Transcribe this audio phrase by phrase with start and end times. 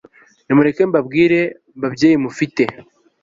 [0.45, 1.39] Nimureke mbabwire
[1.81, 2.63] babyeyi mufite